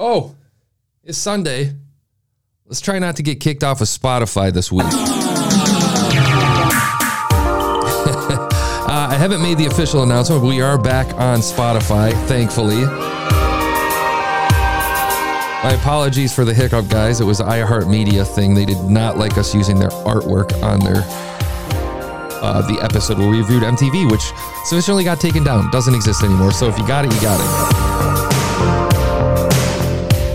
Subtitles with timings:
[0.00, 0.36] Oh,
[1.02, 1.72] it's Sunday.
[2.64, 4.84] Let's try not to get kicked off of Spotify this week.
[4.86, 4.88] uh,
[8.88, 12.84] I haven't made the official announcement, but we are back on Spotify, thankfully.
[15.64, 17.20] My apologies for the hiccup, guys.
[17.20, 18.54] It was iHeartMedia thing.
[18.54, 21.02] They did not like us using their artwork on their
[22.40, 24.32] uh, the episode where we reviewed MTV, which
[24.66, 25.72] sufficiently got taken down.
[25.72, 26.52] Doesn't exist anymore.
[26.52, 28.27] So if you got it, you got it.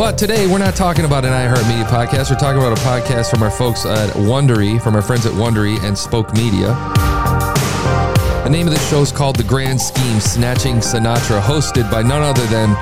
[0.04, 2.30] But today we're not talking about an iHeartMedia podcast.
[2.30, 5.82] We're talking about a podcast from our folks at Wondery, from our friends at Wondery
[5.82, 6.76] and Spoke Media.
[8.44, 12.22] The name of the show is called The Grand Scheme Snatching Sinatra, hosted by none
[12.22, 12.76] other than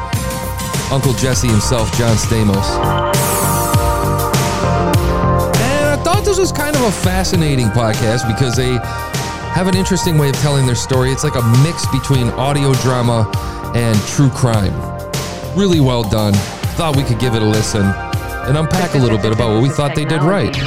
[0.92, 2.66] Uncle Jesse himself, John Stamos.
[5.58, 8.80] And I thought this was kind of a fascinating podcast because they
[9.54, 11.12] have an interesting way of telling their story.
[11.12, 13.32] It's like a mix between audio drama
[13.76, 14.74] and true crime.
[15.56, 16.34] Really well done.
[16.82, 19.70] Thought we could give it a listen and unpack a little bit about what we
[19.70, 20.58] thought they did right.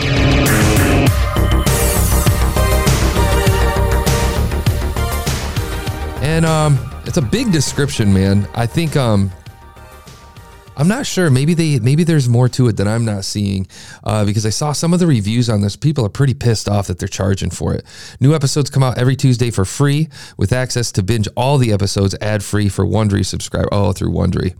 [6.22, 8.48] And um, it's a big description, man.
[8.54, 9.32] I think um,
[10.76, 11.30] I'm not sure.
[11.30, 13.66] Maybe they maybe there's more to it that I'm not seeing
[14.04, 15.74] uh, because I saw some of the reviews on this.
[15.74, 17.84] People are pretty pissed off that they're charging for it.
[18.20, 22.14] New episodes come out every Tuesday for free with access to binge all the episodes
[22.20, 23.66] ad free for Wondery subscribe.
[23.72, 24.54] Oh, through Wondery.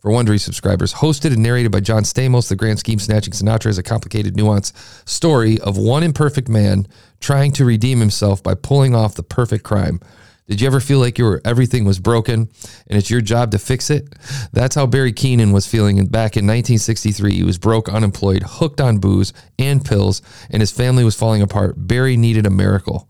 [0.00, 3.78] For Wondery subscribers, hosted and narrated by John Stamos, the grand scheme snatching Sinatra is
[3.78, 4.72] a complicated, nuanced
[5.08, 6.86] story of one imperfect man
[7.18, 9.98] trying to redeem himself by pulling off the perfect crime.
[10.46, 12.48] Did you ever feel like your everything was broken
[12.86, 14.14] and it's your job to fix it?
[14.52, 17.32] That's how Barry Keenan was feeling back in 1963.
[17.32, 21.74] He was broke, unemployed, hooked on booze and pills, and his family was falling apart.
[21.76, 23.08] Barry needed a miracle.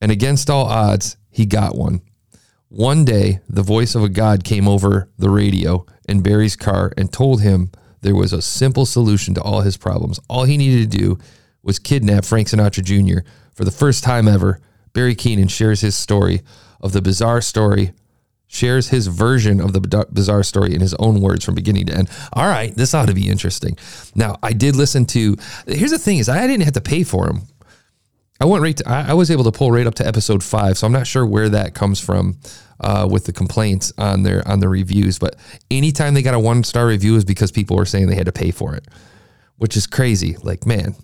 [0.00, 2.02] And against all odds, he got one.
[2.74, 7.12] One day, the voice of a God came over the radio in Barry's car and
[7.12, 7.70] told him
[8.00, 10.18] there was a simple solution to all his problems.
[10.26, 11.18] All he needed to do
[11.62, 13.28] was kidnap Frank Sinatra Jr.
[13.54, 14.58] for the first time ever
[14.94, 16.40] Barry Keenan shares his story
[16.80, 17.92] of the bizarre story,
[18.46, 22.08] shares his version of the bizarre story in his own words from beginning to end.
[22.32, 23.76] All right, this ought to be interesting.
[24.14, 25.36] Now, I did listen to.
[25.66, 27.42] Here's the thing: is I didn't have to pay for him.
[28.40, 28.76] I went right.
[28.76, 31.24] To, I was able to pull right up to episode five, so I'm not sure
[31.24, 32.38] where that comes from
[32.80, 35.18] uh, with the complaints on their on the reviews.
[35.18, 35.36] But
[35.70, 38.32] anytime they got a one star review is because people were saying they had to
[38.32, 38.88] pay for it,
[39.58, 40.36] which is crazy.
[40.42, 40.96] Like, man,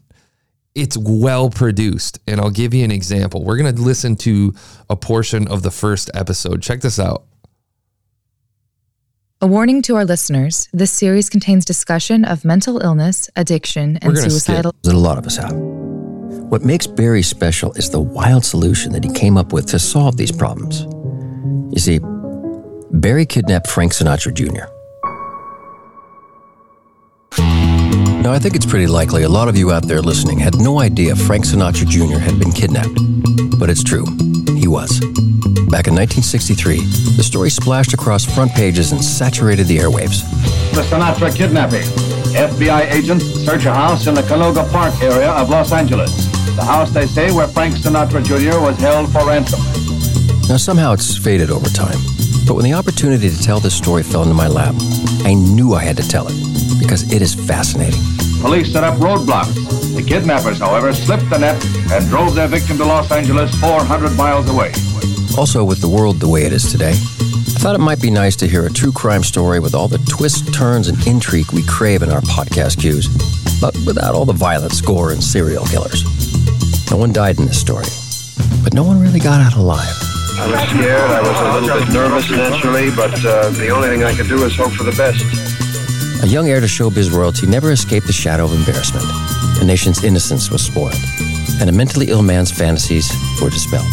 [0.75, 2.19] it's well produced.
[2.27, 3.45] And I'll give you an example.
[3.45, 4.55] We're going to listen to
[4.89, 6.63] a portion of the first episode.
[6.63, 7.25] Check this out.
[9.41, 14.75] A warning to our listeners this series contains discussion of mental illness, addiction, and suicidal.
[14.83, 15.78] That a lot of us have.
[16.49, 20.17] What makes Barry special is the wild solution that he came up with to solve
[20.17, 20.81] these problems.
[21.71, 22.01] You see,
[22.91, 24.73] Barry kidnapped Frank Sinatra Jr.
[28.23, 30.81] Now, I think it's pretty likely a lot of you out there listening had no
[30.81, 32.19] idea Frank Sinatra Jr.
[32.19, 32.99] had been kidnapped.
[33.59, 34.07] But it's true,
[34.57, 35.01] he was.
[35.69, 36.79] Back in 1963,
[37.19, 40.23] the story splashed across front pages and saturated the airwaves.
[40.73, 41.85] The Sinatra kidnapping.
[42.33, 46.28] FBI agents search a house in the Canoga Park area of Los Angeles.
[46.59, 48.61] The house, they say, where Frank Sinatra Jr.
[48.61, 49.61] was held for ransom.
[50.49, 51.97] Now, somehow it's faded over time.
[52.49, 54.75] But when the opportunity to tell this story fell into my lap,
[55.23, 56.35] I knew I had to tell it
[56.81, 58.01] because it is fascinating.
[58.41, 59.55] Police set up roadblocks.
[59.95, 64.51] The kidnappers, however, slipped the net and drove their victim to Los Angeles 400 miles
[64.51, 64.73] away.
[65.39, 68.35] Also, with the world the way it is today, I thought it might be nice
[68.35, 72.03] to hear a true crime story with all the twists, turns, and intrigue we crave
[72.03, 73.07] in our podcast cues,
[73.61, 76.18] but without all the violent gore, and serial killers.
[76.91, 77.85] No one died in this story,
[78.65, 79.95] but no one really got out alive.
[80.39, 81.11] I was scared.
[81.11, 84.43] I was a little bit nervous naturally, but uh, the only thing I could do
[84.45, 85.23] is hope for the best.
[86.25, 89.05] A young heir to showbiz royalty never escaped the shadow of embarrassment.
[89.59, 90.95] The nation's innocence was spoiled,
[91.61, 93.11] and a mentally ill man's fantasies
[93.43, 93.87] were dispelled.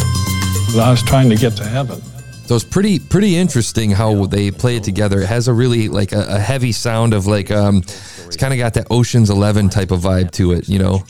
[0.78, 2.00] I was trying to get to heaven.
[2.46, 5.20] So it's pretty pretty interesting how they play it together.
[5.20, 7.78] It has a really like a, a heavy sound of like um,
[8.24, 11.02] it's kind of got that Ocean's Eleven type of vibe to it, you know.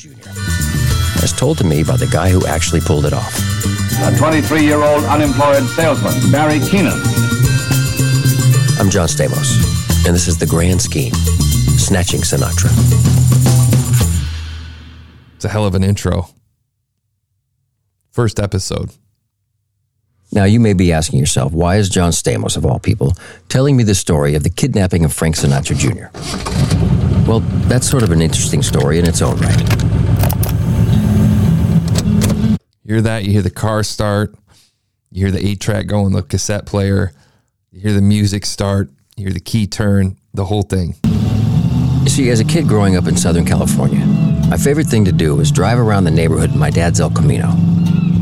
[1.26, 3.34] As told to me by the guy who actually pulled it off.
[4.06, 6.92] A 23-year-old unemployed salesman, Barry Keenan.
[8.78, 11.12] I'm John Stamos and this is the grand scheme
[11.78, 12.70] Snatching Sinatra.
[15.34, 16.28] It's a hell of an intro.
[18.12, 18.90] First episode.
[20.30, 23.14] Now, you may be asking yourself, why is John Stamos, of all people,
[23.48, 27.28] telling me the story of the kidnapping of Frank Sinatra Jr.?
[27.28, 29.86] Well, that's sort of an interesting story in its own right.
[32.48, 33.24] You hear that?
[33.24, 34.34] You hear the car start.
[35.10, 37.12] You hear the eight track going, the cassette player.
[37.72, 40.94] You hear the music start You hear the key turn, the whole thing.
[42.06, 44.04] See, as a kid growing up in Southern California,
[44.48, 47.48] my favorite thing to do was drive around the neighborhood in my dad's El Camino.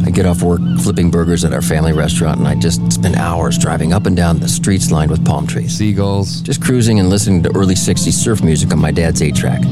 [0.06, 3.58] I'd get off work flipping burgers at our family restaurant, and I'd just spend hours
[3.58, 5.76] driving up and down the streets lined with palm trees.
[5.76, 6.40] Seagulls.
[6.40, 9.62] Just cruising and listening to early 60s surf music on my dad's 8 track.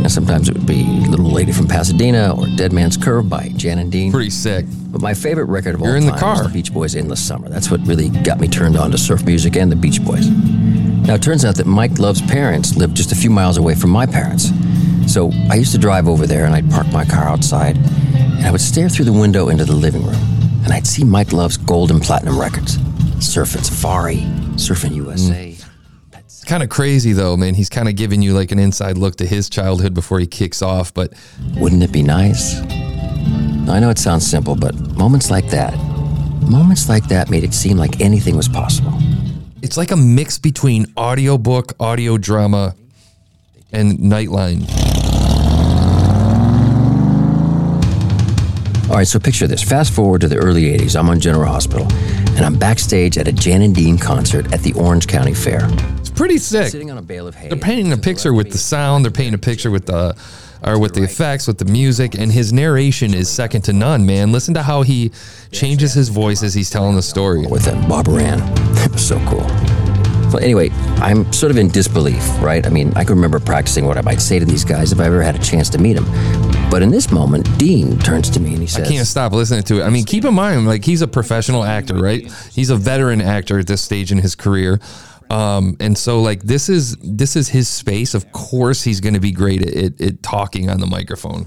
[0.00, 3.78] Now, sometimes it would be Little Lady from Pasadena or Dead Man's Curve by Jan
[3.78, 4.12] and Dean.
[4.12, 4.64] Pretty sick.
[4.90, 6.48] But my favorite record of You're all in the time was car.
[6.48, 7.48] the Beach Boys' Endless Summer.
[7.48, 10.28] That's what really got me turned on to surf music and the Beach Boys.
[10.28, 13.90] Now, it turns out that Mike Love's parents lived just a few miles away from
[13.90, 14.50] my parents.
[15.12, 18.50] So I used to drive over there and I'd park my car outside and I
[18.50, 20.20] would stare through the window into the living room
[20.64, 22.76] and I'd see Mike Love's gold and platinum records
[23.18, 24.18] Surfing Safari,
[24.56, 25.56] Surfing USA.
[26.48, 27.52] Kind of crazy though, man.
[27.52, 30.62] He's kind of giving you like an inside look to his childhood before he kicks
[30.62, 30.94] off.
[30.94, 31.12] But
[31.56, 32.58] Wouldn't it be nice?
[33.68, 35.76] I know it sounds simple, but moments like that,
[36.40, 38.94] moments like that made it seem like anything was possible.
[39.60, 42.74] it's like a mix between audiobook, audio drama,
[43.70, 44.66] and Nightline.
[48.88, 49.62] All right, so picture this.
[49.62, 50.98] Fast forward to the early 80s.
[50.98, 51.86] I'm on General Hospital,
[52.36, 55.68] and I'm backstage at a Jan and Dean concert at the Orange County Fair.
[56.18, 56.66] Pretty sick.
[56.66, 57.48] Sitting on a bale of hay.
[57.48, 59.04] They're painting a picture with the sound.
[59.04, 60.16] They're painting a picture with the,
[60.66, 64.04] or with the effects, with the music, and his narration is second to none.
[64.04, 65.12] Man, listen to how he
[65.52, 67.46] changes his voice as he's telling the story.
[67.46, 68.40] with uh, Bob Moran.
[68.78, 69.46] It was so cool.
[70.32, 72.66] Well, anyway, I'm sort of in disbelief, right?
[72.66, 75.06] I mean, I can remember practicing what I might say to these guys if I
[75.06, 76.04] ever had a chance to meet them.
[76.68, 79.62] But in this moment, Dean turns to me and he says, I Can't stop listening
[79.62, 79.84] to it.
[79.84, 82.30] I mean, keep in mind, like he's a professional actor, right?
[82.52, 84.80] He's a veteran actor at this stage in his career.
[85.30, 88.14] Um, and so like this is this is his space.
[88.14, 91.46] Of course, he's going to be great at, at, at talking on the microphone.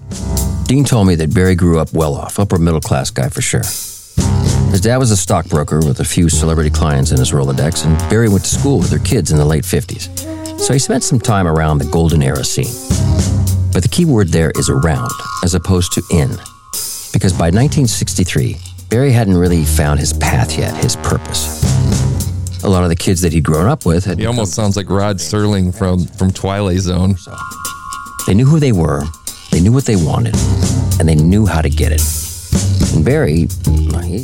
[0.66, 3.64] Dean told me that Barry grew up well off, upper middle class guy for sure.
[4.72, 8.30] His dad was a stockbroker with a few celebrity clients in his Rolodex, and Barry
[8.30, 10.60] went to school with their kids in the late 50s.
[10.62, 12.72] So he spent some time around the golden era scene.
[13.74, 15.12] But the key word there is around,
[15.44, 16.30] as opposed to in.
[17.12, 18.58] Because by 1963,
[18.90, 21.62] Barry hadn't really found his path yet, his purpose.
[22.64, 24.90] A lot of the kids that he'd grown up with had He almost sounds like
[24.90, 27.16] Rod Serling from from Twilight Zone.
[28.28, 29.04] They knew who they were,
[29.52, 30.36] they knew what they wanted,
[31.00, 32.02] and they knew how to get it.
[32.94, 33.48] And Barry,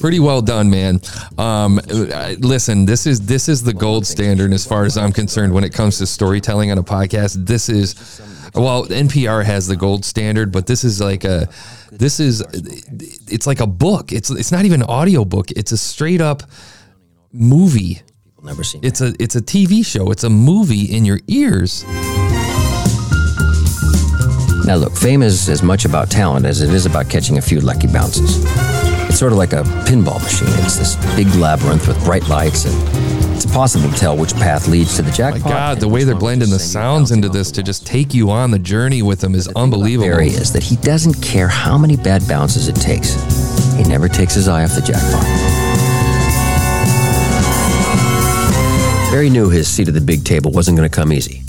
[0.01, 1.00] Pretty well done, man.
[1.38, 1.80] Um,
[2.39, 5.74] listen, this is this is the gold standard as far as I'm concerned when it
[5.74, 7.45] comes to storytelling on a podcast.
[7.45, 8.22] This is
[8.54, 11.48] well, NPR has the gold standard, but this is like a
[11.92, 12.44] this is
[13.28, 14.12] it's like a book.
[14.12, 15.51] It's it's not even an audio book.
[15.51, 16.44] It's a straight up
[17.31, 18.01] movie.
[18.44, 20.12] Never seen It's a it's a TV show.
[20.12, 21.84] It's a movie in your ears.
[24.66, 27.62] Now, look, fame is as much about talent as it is about catching a few
[27.62, 28.44] lucky bounces.
[29.07, 30.50] It's sort of like a pinball machine.
[30.66, 34.98] It's this big labyrinth with bright lights, and it's impossible to tell which path leads
[34.98, 35.50] to the My jackpot.
[35.50, 38.13] God, the way they're blending the will send you sounds into this to just take
[38.13, 40.10] you on the journey with them is unbelievable.
[40.10, 43.13] Barry is that he doesn't care how many bad bounces it takes.
[43.75, 45.47] He never takes his eye off the jackpot.
[49.18, 51.42] Barry knew his seat at the big table wasn't going to come easy.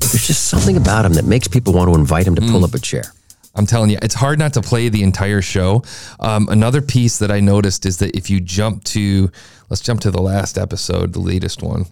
[0.00, 2.74] There's just something about him that makes people want to invite him to pull up
[2.74, 3.04] a chair.
[3.54, 5.84] I'm telling you, it's hard not to play the entire show.
[6.18, 9.30] Um, another piece that I noticed is that if you jump to,
[9.68, 11.86] let's jump to the last episode, the latest one.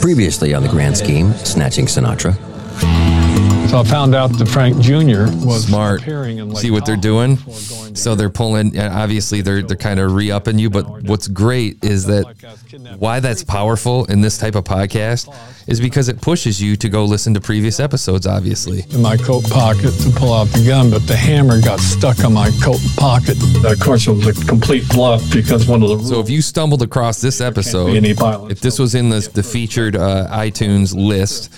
[0.00, 2.34] Previously on the grand scheme, snatching Sinatra,
[3.68, 5.24] So I found out that Frank Jr.
[5.44, 6.00] was Smart.
[6.00, 7.34] appearing in See what they're doing?
[7.34, 8.78] before going to So they're pulling.
[8.78, 10.70] Obviously, they're they're kind of re-upping you.
[10.70, 12.24] But what's great is that
[12.98, 15.34] why that's powerful in this type of podcast
[15.66, 18.24] is because it pushes you to go listen to previous episodes.
[18.26, 22.24] Obviously, in my coat pocket to pull out the gun, but the hammer got stuck
[22.24, 23.36] on my coat pocket.
[23.64, 25.98] Of course, it was a complete bluff because one of the.
[26.04, 30.28] So if you stumbled across this episode, if this was in the, the featured uh,
[30.30, 31.52] iTunes list,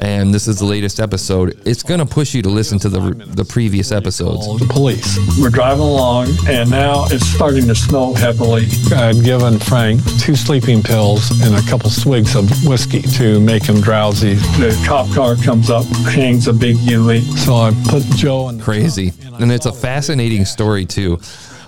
[0.00, 3.00] and this is the latest episode, it's going to push you to listen to the
[3.34, 4.46] the previous episodes.
[4.58, 5.18] the police.
[5.40, 8.66] We're driving along, and now it's starting to snow heavily.
[8.92, 13.64] I had given Frank two sleeping pills and a couple swigs of whiskey to make
[13.64, 14.34] him drowsy.
[14.34, 17.20] The cop car comes up, hangs a big UE.
[17.20, 21.18] So I put Joe in Crazy, and it's a fascinating story too.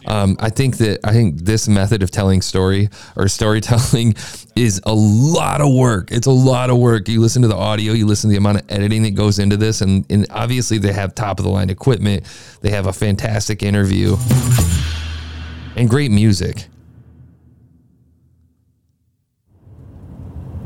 [0.07, 4.15] Um, I think that I think this method of telling story or storytelling
[4.57, 6.13] is a lot of work.
[6.13, 7.09] It's a lot of work.
[7.09, 9.57] You listen to the audio, you listen to the amount of editing that goes into
[9.57, 12.25] this, and, and obviously they have top of the line equipment.
[12.61, 14.17] They have a fantastic interview
[15.77, 16.67] and great music.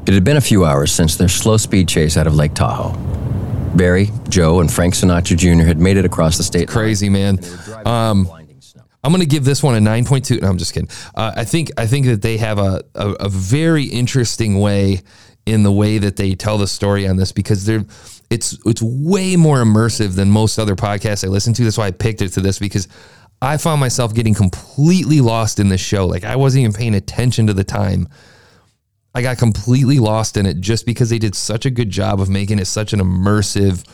[0.06, 2.96] It had been a few hours since their slow speed chase out of Lake Tahoe.
[3.76, 5.64] Barry, Joe, and Frank Sinatra Jr.
[5.64, 6.68] had made it across the state.
[6.68, 7.38] Crazy man.
[7.86, 8.28] Um,
[9.02, 10.42] I'm going to give this one a 9.2.
[10.42, 10.90] No, I'm just kidding.
[11.14, 15.00] Uh, I think I think that they have a, a, a very interesting way
[15.46, 17.84] in the way that they tell the story on this because they're
[18.28, 21.64] it's it's way more immersive than most other podcasts I listen to.
[21.64, 22.88] That's why I picked it to this because
[23.42, 26.06] I found myself getting completely lost in this show.
[26.06, 28.08] Like I wasn't even paying attention to the time.
[29.14, 32.28] I got completely lost in it just because they did such a good job of
[32.28, 33.84] making it such an immersive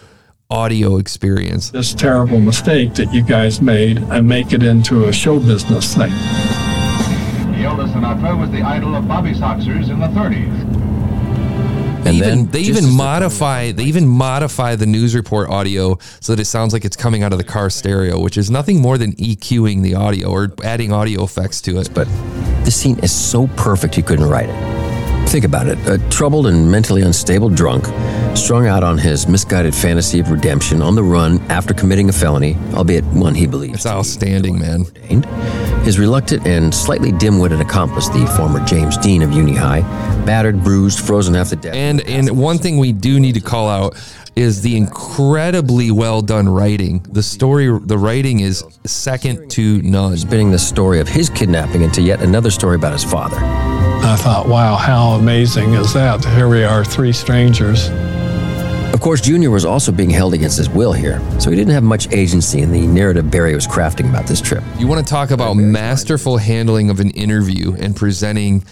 [0.50, 1.71] audio experience.
[1.71, 6.11] This terrible mistake that you guys made and make it into a show business thing.
[7.57, 10.87] Yoda Sinatra was the idol of Bobby Soxers in the 30s.
[12.05, 15.50] They And even, then, they even as they're modify they even modify the news report
[15.50, 18.49] audio so that it sounds like it's coming out of the car stereo, which is
[18.49, 21.91] nothing more than EQing the audio or adding audio effects to it.
[21.93, 22.07] But
[22.65, 24.75] this scene is so perfect you couldn't write it.
[25.37, 25.76] Think about it.
[25.87, 27.85] A troubled and mentally unstable drunk,
[28.35, 32.57] strung out on his misguided fantasy of redemption on the run after committing a felony,
[32.73, 33.75] albeit one he believes.
[33.75, 34.87] It's outstanding, man.
[34.87, 35.26] ordained.
[35.85, 39.83] His reluctant and slightly dim-witted accomplice, the former James Dean of Uni High,
[40.25, 41.75] battered, bruised, frozen half to death.
[41.75, 43.95] And and one thing we do need to call out
[44.37, 47.05] is the incredibly well done writing.
[47.11, 50.16] The story the writing is second to none.
[50.16, 53.37] spinning the story of his kidnapping into yet another story about his father.
[54.06, 56.25] I thought, wow, how amazing is that?
[56.25, 57.88] Here we are, three strangers.
[58.94, 61.82] Of course, Junior was also being held against his will here, so he didn't have
[61.82, 64.62] much agency in the narrative Barry was crafting about this trip.
[64.78, 68.64] You want to talk about masterful handling of an interview and presenting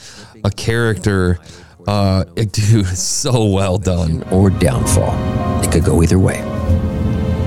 [0.44, 1.38] a character
[1.86, 4.22] uh dude, so well done.
[4.30, 5.14] Or downfall.
[5.62, 6.40] It could go either way.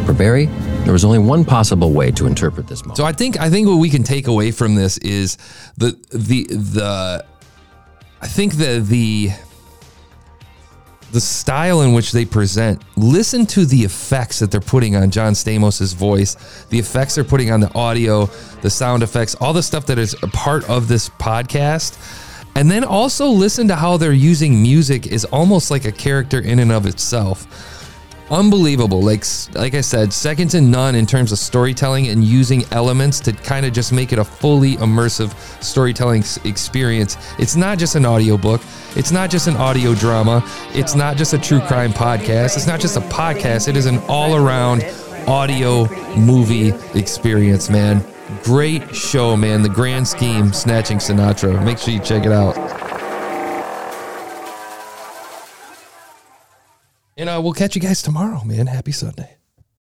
[0.05, 0.45] For Barry,
[0.83, 2.97] there was only one possible way to interpret this moment.
[2.97, 5.37] So I think I think what we can take away from this is
[5.77, 7.25] the the the
[8.21, 9.29] I think the the
[11.11, 12.81] the style in which they present.
[12.97, 17.49] Listen to the effects that they're putting on John Stamos's voice, the effects they're putting
[17.49, 18.25] on the audio,
[18.61, 21.97] the sound effects, all the stuff that is a part of this podcast.
[22.55, 26.59] And then also listen to how they're using music is almost like a character in
[26.59, 27.47] and of itself
[28.29, 29.01] unbelievable.
[29.01, 33.33] Like like i said second to none in terms of storytelling and using elements to
[33.33, 37.17] kind of just make it a fully immersive storytelling experience.
[37.39, 38.61] It's not just an audiobook.
[38.95, 40.43] It's not just an audio drama.
[40.73, 42.55] It's not just a true crime podcast.
[42.55, 43.67] It's not just a podcast.
[43.67, 44.83] It is an all-around
[45.27, 48.03] audio movie experience man.
[48.43, 49.61] Great show man.
[49.61, 51.63] The grand scheme snatching sinatra.
[51.63, 52.86] Make sure you check it out
[57.17, 58.67] and uh, we'll catch you guys tomorrow man.
[58.67, 59.37] Happy sunday